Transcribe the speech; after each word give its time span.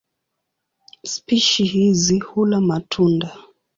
Spishi 1.05 1.63
hizi 1.63 2.19
hula 2.19 2.61
matunda. 2.61 3.37